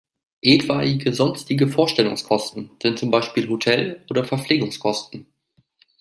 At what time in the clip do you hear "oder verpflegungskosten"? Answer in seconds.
4.09-5.27